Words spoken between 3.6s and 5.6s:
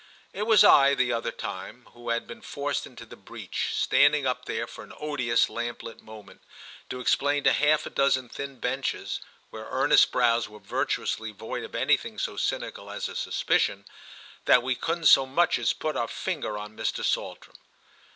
standing up there for an odious